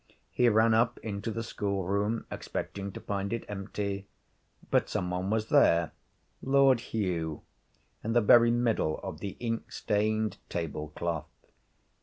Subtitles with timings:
[0.31, 4.07] He ran up into the schoolroom, expecting to find it empty.
[4.71, 5.91] But some one was there:
[6.41, 7.43] Lord Hugh,
[8.03, 11.29] in the very middle of the ink stained table cloth.